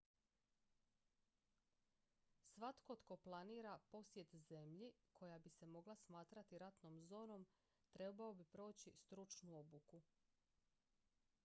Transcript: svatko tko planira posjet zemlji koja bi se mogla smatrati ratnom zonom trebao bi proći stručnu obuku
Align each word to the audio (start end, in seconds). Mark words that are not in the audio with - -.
svatko 2.53 2.95
tko 3.01 3.17
planira 3.25 3.75
posjet 3.91 4.35
zemlji 4.47 4.91
koja 5.13 5.39
bi 5.45 5.49
se 5.57 5.65
mogla 5.75 5.95
smatrati 6.05 6.57
ratnom 6.65 6.99
zonom 7.05 7.45
trebao 7.91 8.33
bi 8.33 8.45
proći 8.57 8.91
stručnu 8.97 9.59
obuku 9.59 10.01